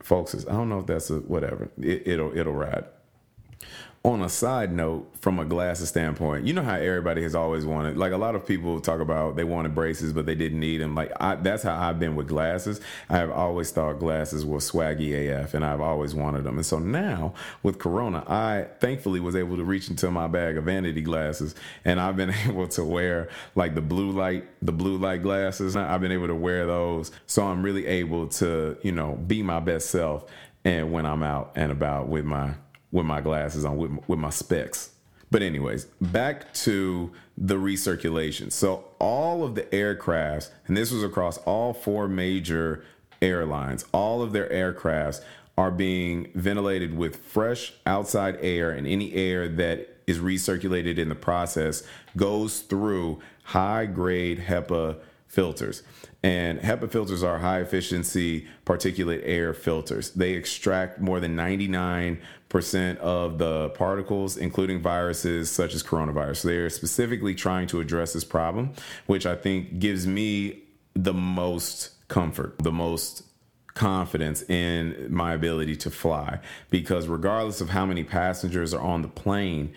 [0.01, 1.69] Folks i don't know if that's a whatever.
[1.79, 2.85] It, it'll it'll ride
[4.05, 7.97] on a side note, from a glasses standpoint, you know how everybody has always wanted.
[7.97, 10.95] Like a lot of people talk about they wanted braces, but they didn't need them.
[10.95, 12.79] Like I, that's how I've been with glasses.
[13.09, 16.55] I have always thought glasses were swaggy AF, and I've always wanted them.
[16.55, 20.63] And so now with Corona, I thankfully was able to reach into my bag of
[20.63, 25.23] vanity glasses, and I've been able to wear like the blue light, the blue light
[25.23, 25.75] glasses.
[25.75, 29.59] I've been able to wear those, so I'm really able to, you know, be my
[29.59, 30.25] best self.
[30.63, 32.53] And when I'm out and about with my
[32.91, 34.91] with my glasses on, with, with my specs.
[35.31, 38.51] But, anyways, back to the recirculation.
[38.51, 42.83] So, all of the aircrafts, and this was across all four major
[43.21, 45.21] airlines, all of their aircrafts
[45.57, 51.15] are being ventilated with fresh outside air, and any air that is recirculated in the
[51.15, 51.83] process
[52.17, 54.97] goes through high grade HEPA
[55.27, 55.83] filters.
[56.21, 60.11] And HEPA filters are high efficiency particulate air filters.
[60.11, 66.43] They extract more than 99% of the particles, including viruses such as coronavirus.
[66.43, 68.73] They're specifically trying to address this problem,
[69.05, 73.23] which I think gives me the most comfort, the most
[73.75, 76.37] confidence in my ability to fly
[76.69, 79.73] because regardless of how many passengers are on the plane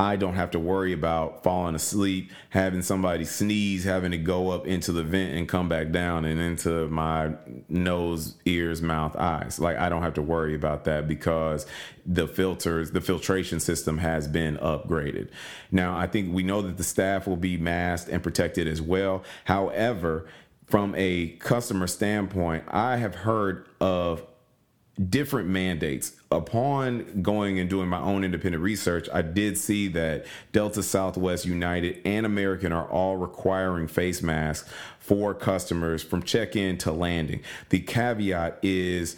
[0.00, 4.66] I don't have to worry about falling asleep, having somebody sneeze, having to go up
[4.66, 7.32] into the vent and come back down and into my
[7.68, 9.60] nose, ears, mouth, eyes.
[9.60, 11.66] Like I don't have to worry about that because
[12.06, 15.28] the filters, the filtration system has been upgraded.
[15.70, 19.22] Now, I think we know that the staff will be masked and protected as well.
[19.44, 20.26] However,
[20.64, 24.24] from a customer standpoint, I have heard of
[25.10, 26.12] different mandates.
[26.32, 32.00] Upon going and doing my own independent research, I did see that Delta, Southwest, United,
[32.04, 37.42] and American are all requiring face masks for customers from check in to landing.
[37.70, 39.16] The caveat is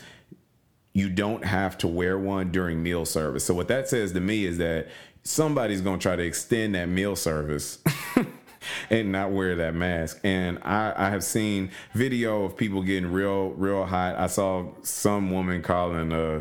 [0.95, 3.45] you don't have to wear one during meal service.
[3.45, 4.89] So what that says to me is that
[5.23, 7.79] somebody's going to try to extend that meal service
[8.91, 10.19] and not wear that mask.
[10.25, 14.17] And I, I have seen video of people getting real, real hot.
[14.17, 16.41] I saw some woman calling uh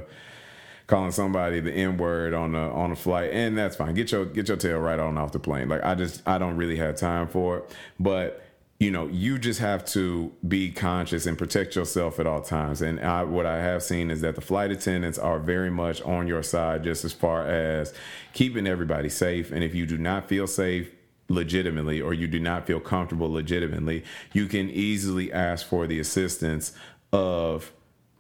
[0.91, 3.93] calling somebody the N word on a on a flight, and that's fine.
[3.93, 5.69] Get your get your tail right on off the plane.
[5.69, 8.43] Like I just I don't really have time for it, but
[8.77, 12.82] you know, you just have to be conscious and protect yourself at all times.
[12.82, 16.27] And I, what I have seen is that the flight attendants are very much on
[16.27, 17.93] your side, just as far as
[18.34, 19.51] keeping everybody safe.
[19.51, 20.91] And if you do not feel safe,
[21.30, 26.73] legitimately or you do not feel comfortable legitimately, you can easily ask for the assistance
[27.13, 27.71] of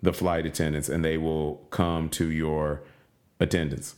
[0.01, 2.81] the flight attendants and they will come to your
[3.39, 3.95] attendance.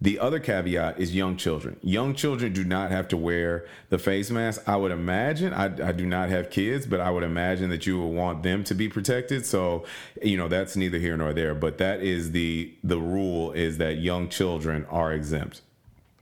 [0.00, 1.76] The other caveat is young children.
[1.82, 4.62] Young children do not have to wear the face mask.
[4.68, 8.00] I would imagine, I, I, do not have kids, but I would imagine that you
[8.00, 9.44] would want them to be protected.
[9.44, 9.84] So,
[10.22, 11.52] you know, that's neither here nor there.
[11.52, 15.62] But that is the the rule is that young children are exempt.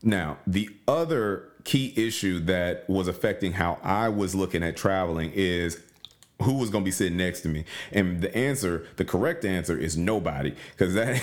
[0.02, 5.82] Now, the other key issue that was affecting how I was looking at traveling is
[6.42, 7.64] who was going to be sitting next to me?
[7.92, 11.22] And the answer the correct answer is nobody because that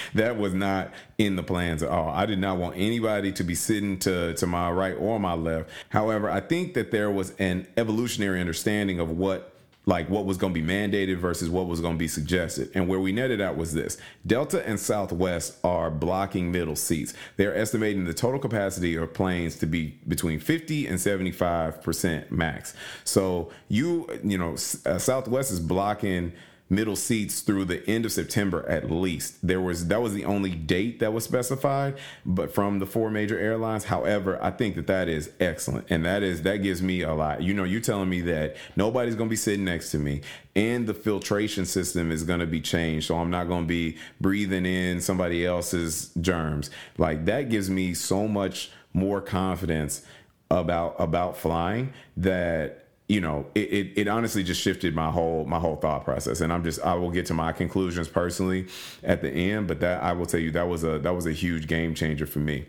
[0.14, 2.08] that was not in the plans at all.
[2.08, 5.70] I did not want anybody to be sitting to to my right or my left.
[5.90, 9.51] However i think that there was an evolutionary understanding of what
[9.84, 12.70] like what was going to be mandated versus what was going to be suggested.
[12.74, 17.14] And where we netted out was this Delta and Southwest are blocking middle seats.
[17.36, 22.74] They're estimating the total capacity of planes to be between 50 and 75% max.
[23.04, 24.52] So you, you know,
[24.86, 26.32] uh, Southwest is blocking
[26.72, 29.46] middle seats through the end of September at least.
[29.46, 33.38] There was that was the only date that was specified, but from the four major
[33.38, 33.84] airlines.
[33.84, 37.42] However, I think that that is excellent, and that is that gives me a lot.
[37.42, 40.22] You know, you're telling me that nobody's going to be sitting next to me,
[40.56, 43.98] and the filtration system is going to be changed, so I'm not going to be
[44.20, 46.70] breathing in somebody else's germs.
[46.96, 50.02] Like that gives me so much more confidence
[50.50, 55.58] about about flying that you know, it, it, it, honestly just shifted my whole my
[55.58, 56.40] whole thought process.
[56.40, 58.68] And I'm just I will get to my conclusions personally
[59.02, 61.32] at the end, but that I will tell you that was a that was a
[61.32, 62.66] huge game changer for me.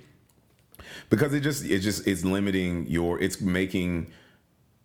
[1.10, 4.12] Because it just it just it's limiting your it's making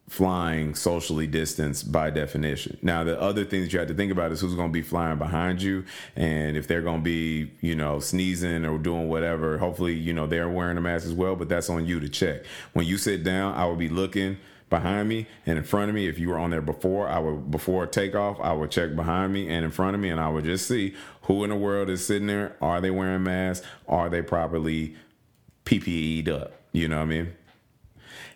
[0.08, 2.78] flying socially distanced by definition.
[2.80, 4.82] Now, the other thing that you have to think about is who's going to be
[4.82, 5.84] flying behind you,
[6.16, 9.58] and if they're going to be, you know, sneezing or doing whatever.
[9.58, 12.44] Hopefully, you know, they're wearing a mask as well, but that's on you to check.
[12.72, 14.38] When you sit down, I will be looking
[14.70, 16.07] behind me and in front of me.
[16.07, 19.48] If you were on there before, I would before takeoff, I would check behind me
[19.48, 22.07] and in front of me, and I would just see who in the world is
[22.07, 22.57] sitting there.
[22.61, 23.66] Are they wearing masks?
[23.88, 24.96] Are they properly
[25.64, 26.52] PPE'd up?
[26.72, 27.33] You know what I mean?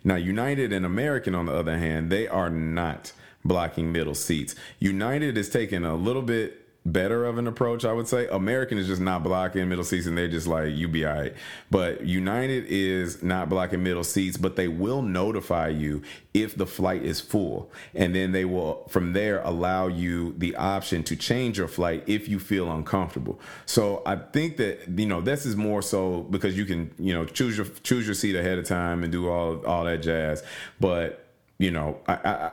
[0.05, 3.13] Now, United and American, on the other hand, they are not
[3.45, 4.55] blocking middle seats.
[4.79, 8.27] United is taking a little bit better of an approach, I would say.
[8.29, 11.35] American is just not blocking middle seats and they're just like, you be all right.
[11.71, 16.03] But United is not blocking middle seats, but they will notify you
[16.35, 17.71] if the flight is full.
[17.95, 22.29] And then they will, from there, allow you the option to change your flight if
[22.29, 23.39] you feel uncomfortable.
[23.65, 27.25] So I think that, you know, this is more so because you can, you know,
[27.25, 30.43] choose your, choose your seat ahead of time and do all, all that jazz.
[30.81, 31.27] But,
[31.59, 32.51] you know, I, I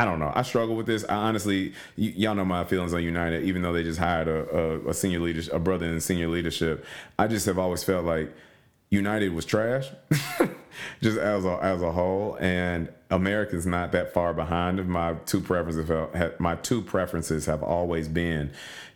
[0.00, 0.32] I don't know.
[0.34, 1.04] I struggle with this.
[1.08, 4.48] I honestly, y- y'all know my feelings on United, even though they just hired a,
[4.56, 6.84] a, a senior leadership, a brother in senior leadership.
[7.18, 8.32] I just have always felt like
[8.90, 9.88] United was trash,
[11.02, 14.86] just as a, as a whole, and America's not that far behind.
[14.88, 18.50] My two preferences, have, my two preferences have always been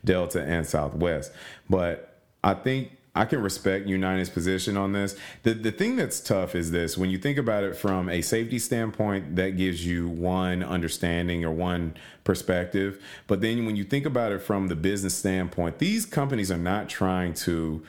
[0.04, 1.32] Delta and Southwest,
[1.68, 5.16] but I think I can respect United's position on this.
[5.42, 8.58] The the thing that's tough is this when you think about it from a safety
[8.58, 11.94] standpoint, that gives you one understanding or one
[12.24, 13.02] perspective.
[13.26, 16.88] But then when you think about it from the business standpoint, these companies are not
[16.88, 17.82] trying to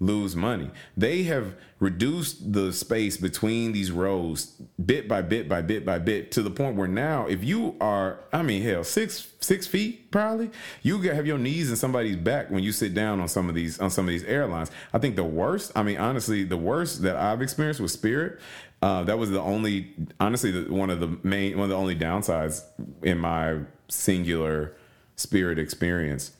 [0.00, 0.70] lose money.
[0.96, 4.46] They have reduced the space between these rows
[4.84, 8.20] bit by bit by bit by bit to the point where now if you are
[8.32, 10.50] I mean hell six six feet probably
[10.82, 13.78] you have your knees in somebody's back when you sit down on some of these
[13.78, 14.70] on some of these airlines.
[14.92, 18.40] I think the worst I mean honestly the worst that I've experienced with Spirit
[18.80, 21.96] uh, that was the only honestly the, one of the main one of the only
[21.96, 22.62] downsides
[23.02, 23.58] in my
[23.88, 24.76] singular
[25.16, 26.32] Spirit experience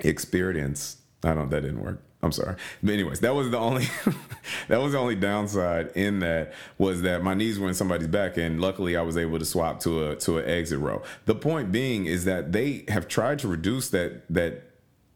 [0.00, 0.98] experience.
[1.24, 2.56] I don't that didn't work I'm sorry.
[2.82, 3.84] But anyways, that was the only
[4.68, 8.38] that was the only downside in that was that my knees were in somebody's back
[8.38, 11.02] and luckily I was able to swap to a to an exit row.
[11.26, 14.62] The point being is that they have tried to reduce that that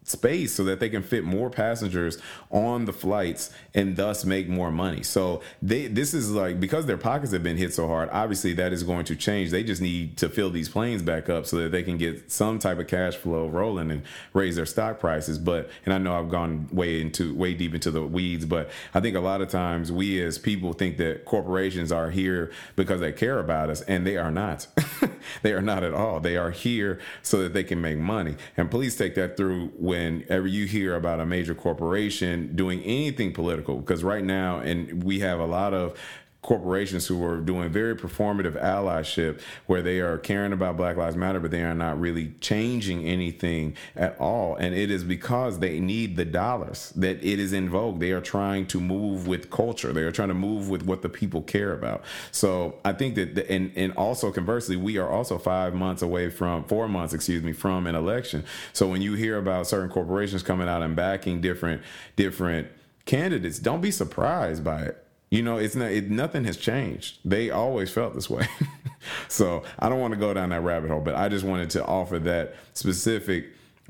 [0.09, 2.19] space so that they can fit more passengers
[2.51, 5.03] on the flights and thus make more money.
[5.03, 8.73] So they this is like because their pockets have been hit so hard, obviously that
[8.73, 9.51] is going to change.
[9.51, 12.59] They just need to fill these planes back up so that they can get some
[12.59, 14.03] type of cash flow rolling and
[14.33, 15.39] raise their stock prices.
[15.39, 19.01] But and I know I've gone way into way deep into the weeds, but I
[19.01, 23.13] think a lot of times we as people think that corporations are here because they
[23.13, 24.67] care about us and they are not.
[25.43, 26.21] they are not at all.
[26.21, 28.37] They are here so that they can make money.
[28.57, 33.76] And please take that through whenever you hear about a major corporation doing anything political,
[33.76, 35.99] because right now, and we have a lot of
[36.41, 41.41] corporations who are doing very performative allyship where they are caring about Black Lives Matter,
[41.41, 44.55] but they are not really changing anything at all.
[44.55, 47.99] And it is because they need the dollars that it is in vogue.
[47.99, 49.93] They are trying to move with culture.
[49.93, 52.05] They are trying to move with what the people care about.
[52.30, 56.30] So I think that, the, and, and also conversely, we are also five months away
[56.30, 58.45] from, four months, excuse me, from an election.
[58.72, 61.82] So when you hear about certain corporations coming out and backing different,
[62.14, 62.68] different
[63.07, 67.18] candidates, don't be surprised by it you know, it's not it, nothing has changed.
[67.24, 68.47] They always felt this way.
[69.29, 71.85] so I don't want to go down that rabbit hole, but I just wanted to
[71.85, 73.47] offer that specific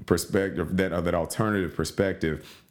[0.07, 2.63] perspective, that uh, that alternative perspective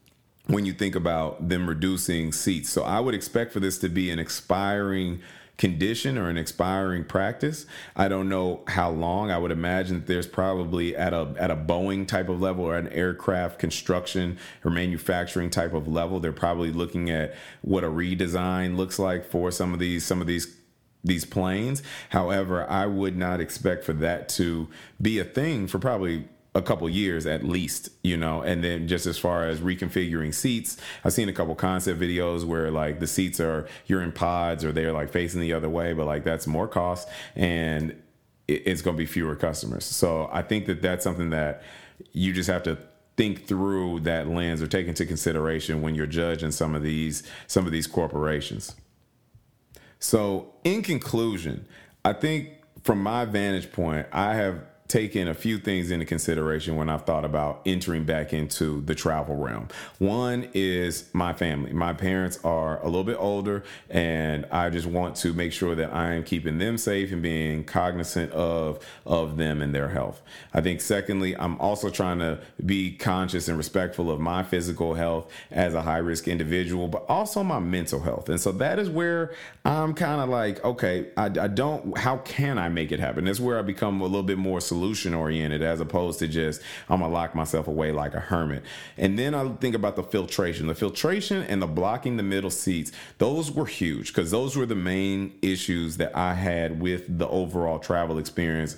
[0.48, 2.70] when you think about them reducing seats.
[2.70, 5.22] So I would expect for this to be an expiring
[5.58, 7.66] condition or an expiring practice.
[7.96, 9.32] I don't know how long.
[9.32, 12.88] I would imagine there's probably at a at a Boeing type of level or an
[12.90, 19.00] aircraft construction or manufacturing type of level, they're probably looking at what a redesign looks
[19.00, 20.56] like for some of these some of these
[21.04, 21.82] these planes.
[22.10, 24.68] However, I would not expect for that to
[25.02, 26.28] be a thing for probably
[26.58, 28.42] a couple years at least, you know.
[28.42, 32.72] And then just as far as reconfiguring seats, I've seen a couple concept videos where
[32.72, 36.08] like the seats are you're in pods or they're like facing the other way, but
[36.08, 37.96] like that's more cost and
[38.48, 39.86] it's going to be fewer customers.
[39.86, 41.62] So I think that that's something that
[42.12, 42.78] you just have to
[43.18, 47.66] think through that lens or take into consideration when you're judging some of these some
[47.66, 48.76] of these corporations.
[50.00, 51.68] So in conclusion,
[52.04, 52.50] I think
[52.84, 57.26] from my vantage point, I have taken a few things into consideration when I've thought
[57.26, 59.68] about entering back into the travel realm.
[60.00, 61.74] One is my family.
[61.74, 65.94] My parents are a little bit older, and I just want to make sure that
[65.94, 70.22] I am keeping them safe and being cognizant of of them and their health.
[70.54, 75.32] I think secondly, I'm also trying to be conscious and respectful of my physical health
[75.52, 78.30] as a high risk individual, but also my mental health.
[78.30, 79.34] And so that is where
[79.66, 81.98] I'm kind of like, okay, I, I don't.
[81.98, 83.26] How can I make it happen?
[83.26, 84.77] That's where I become a little bit more solution
[85.14, 88.64] oriented as opposed to just I'm gonna lock myself away like a hermit.
[88.98, 90.68] And then I think about the filtration.
[90.68, 94.76] The filtration and the blocking the middle seats, those were huge because those were the
[94.76, 98.78] main issues that I had with the overall travel experience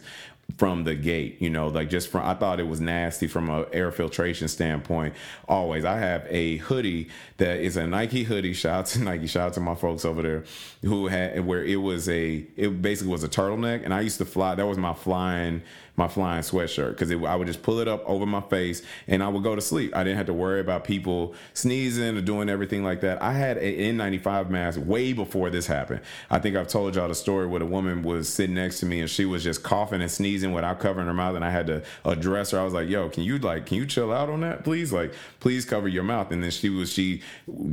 [0.58, 3.66] from the gate you know like just from i thought it was nasty from a
[3.72, 5.14] air filtration standpoint
[5.48, 9.48] always i have a hoodie that is a nike hoodie shout out to nike shout
[9.48, 10.44] out to my folks over there
[10.84, 14.26] who had where it was a it basically was a turtleneck and i used to
[14.26, 15.62] fly that was my flying
[16.00, 19.28] my flying sweatshirt because I would just pull it up over my face and I
[19.28, 19.96] would go to sleep.
[19.96, 23.22] I didn't have to worry about people sneezing or doing everything like that.
[23.22, 26.00] I had an N95 mask way before this happened.
[26.32, 29.02] I think I've told y'all the story where the woman was sitting next to me
[29.02, 31.84] and she was just coughing and sneezing without covering her mouth and I had to
[32.06, 32.60] address her.
[32.60, 34.94] I was like, "Yo, can you like can you chill out on that, please?
[34.94, 37.22] Like, please cover your mouth." And then she was she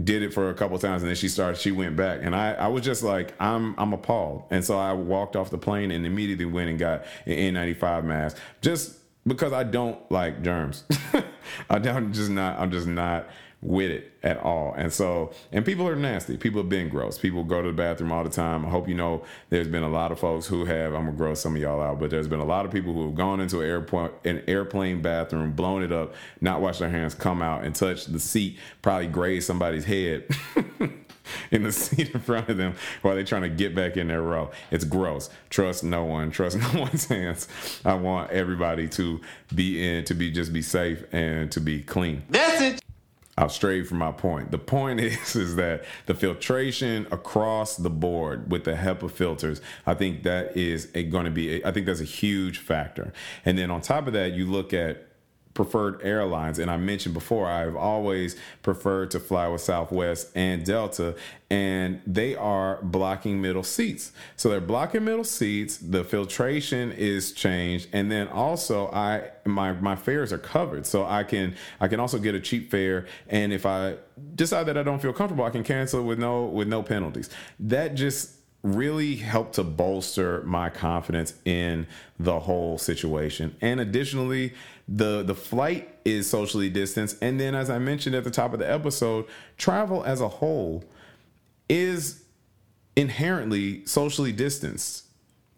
[0.03, 2.55] did it for a couple times and then she started she went back and I
[2.55, 6.05] I was just like, "I'm I'm appalled." And so I walked off the plane and
[6.05, 8.16] immediately went and got an N95 mask
[8.61, 8.97] just
[9.27, 10.85] because I don't like germs.
[11.71, 13.29] I don't just not I'm just not
[13.63, 14.75] with it at all.
[14.77, 16.37] And so, and people are nasty.
[16.37, 17.19] People have been gross.
[17.19, 18.67] People go to the bathroom all the time.
[18.67, 21.41] I hope you know there's been a lot of folks who have, I'm gonna gross
[21.41, 23.61] some of y'all out, but there's been a lot of people who have gone into
[23.61, 27.75] an airport, an airplane bathroom, blown it up, not washed their hands, come out and
[27.75, 30.25] touch the seat, probably graze somebody's head.
[31.51, 34.23] in the seat in front of them while they're trying to get back in their
[34.23, 34.51] row.
[34.71, 35.29] It's gross.
[35.51, 36.31] Trust no one.
[36.31, 37.49] Trust no one's hands.
[37.85, 39.21] I want everybody to
[39.53, 42.23] be in, to be just be safe and to be clean.
[42.31, 42.86] That's it.
[43.39, 44.51] I've strayed from my point.
[44.51, 49.95] The point is is that the filtration across the board with the HEPA filters, I
[49.95, 51.65] think that is going to be.
[51.65, 53.13] I think that's a huge factor.
[53.45, 55.06] And then on top of that, you look at
[55.57, 56.61] preferred airlines.
[56.61, 61.17] And I mentioned before, I've always preferred to fly with Southwest and Delta,
[61.51, 64.13] and they are blocking middle seats.
[64.37, 65.79] So they're blocking middle seats.
[65.79, 71.25] The filtration is changed, and then also I my my fares are covered, so I
[71.25, 73.07] can I can also get a cheap fare.
[73.29, 73.97] And if I
[74.35, 77.31] decide that I don't feel comfortable, I can cancel with no with no penalties.
[77.59, 81.87] That just really helped to bolster my confidence in
[82.19, 83.55] the whole situation.
[83.61, 84.55] And additionally,
[84.89, 88.59] the the flight is socially distanced, and then as I mentioned at the top of
[88.59, 89.27] the episode,
[89.59, 90.85] travel as a whole
[91.69, 92.23] is
[92.95, 95.05] inherently socially distanced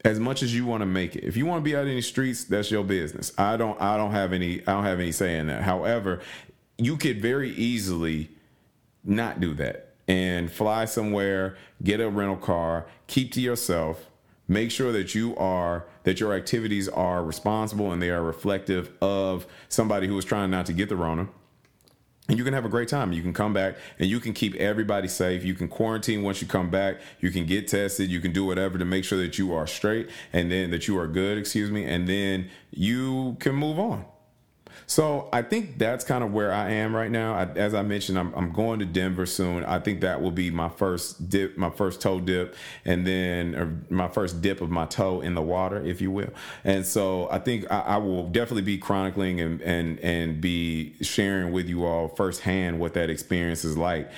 [0.04, 1.24] as much as you want to make it.
[1.24, 3.32] If you want to be out in the streets, that's your business.
[3.36, 5.62] I don't I don't have any I don't have any say in that.
[5.62, 6.20] However,
[6.78, 8.30] you could very easily
[9.04, 14.07] not do that and fly somewhere, get a rental car, keep to yourself,
[14.48, 19.46] make sure that you are that your activities are responsible and they are reflective of
[19.68, 21.28] somebody who is trying not to get the rona
[22.28, 23.12] and you can have a great time.
[23.12, 25.44] You can come back and you can keep everybody safe.
[25.44, 27.00] You can quarantine once you come back.
[27.20, 28.10] You can get tested.
[28.10, 30.98] You can do whatever to make sure that you are straight and then that you
[30.98, 34.04] are good, excuse me, and then you can move on.
[34.86, 37.34] So I think that's kind of where I am right now.
[37.34, 39.64] I, as I mentioned, I'm, I'm going to Denver soon.
[39.64, 42.54] I think that will be my first dip, my first toe dip,
[42.84, 46.30] and then my first dip of my toe in the water, if you will.
[46.64, 51.52] And so I think I, I will definitely be chronicling and and and be sharing
[51.52, 54.10] with you all firsthand what that experience is like.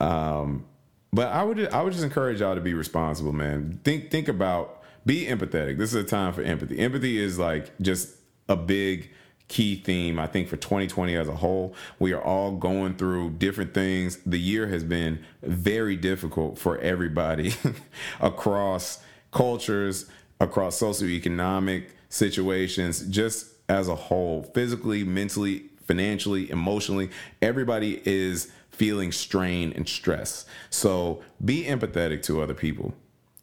[0.00, 0.66] Um,
[1.12, 3.80] but I would I would just encourage y'all to be responsible, man.
[3.84, 5.78] Think think about be empathetic.
[5.78, 6.78] This is a time for empathy.
[6.78, 8.14] Empathy is like just
[8.48, 9.10] a big
[9.48, 11.74] key theme, I think, for 2020 as a whole.
[11.98, 14.18] We are all going through different things.
[14.24, 17.54] The year has been very difficult for everybody
[18.20, 20.06] across cultures,
[20.40, 27.10] across socioeconomic situations, just as a whole, physically, mentally, financially, emotionally.
[27.42, 30.44] Everybody is feeling strain and stress.
[30.70, 32.94] So be empathetic to other people.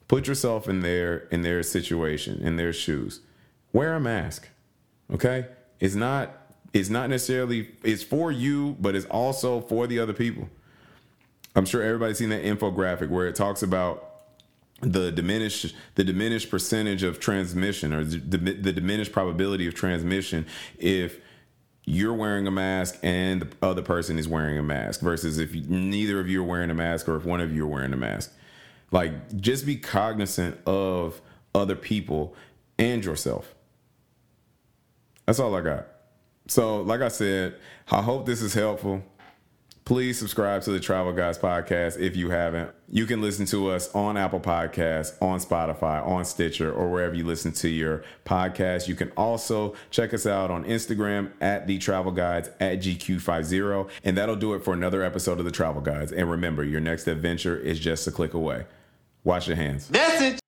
[0.07, 3.21] Put yourself in their in their situation, in their shoes.
[3.73, 4.47] Wear a mask.
[5.11, 5.47] Okay?
[5.79, 6.41] It's not
[6.73, 10.49] it's not necessarily it's for you, but it's also for the other people.
[11.55, 14.11] I'm sure everybody's seen that infographic where it talks about
[14.81, 18.37] the diminished the diminished percentage of transmission or the,
[18.73, 20.45] diminished probability of transmission
[20.77, 21.19] if
[21.85, 26.19] you're wearing a mask and the other person is wearing a mask versus if neither
[26.19, 28.33] of you are wearing a mask or if one of you are wearing a mask.
[28.91, 31.21] Like just be cognizant of
[31.53, 32.35] other people
[32.77, 33.54] and yourself.
[35.25, 35.87] That's all I got.
[36.47, 37.55] So, like I said,
[37.91, 39.03] I hope this is helpful.
[39.85, 42.71] Please subscribe to the Travel Guys podcast if you haven't.
[42.89, 47.23] You can listen to us on Apple Podcasts, on Spotify, on Stitcher, or wherever you
[47.23, 48.87] listen to your podcast.
[48.87, 53.87] You can also check us out on Instagram at the Travel Guys at GQ50.
[54.03, 56.11] And that'll do it for another episode of the Travel Guys.
[56.11, 58.65] And remember, your next adventure is just a click away.
[59.23, 59.91] Wash your hands.
[59.93, 60.39] It.